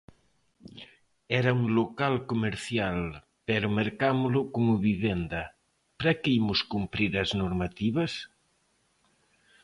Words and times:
Era 1.39 1.51
un 1.57 1.65
local 1.79 2.15
comercial 2.31 2.99
pero 3.47 3.75
mercámolo 3.79 4.39
como 4.55 4.73
vivenda, 4.87 5.41
¿para 5.97 6.17
que 6.21 6.31
imos 6.39 6.59
cumprir 6.73 7.11
as 7.23 7.29
normativas? 7.41 8.11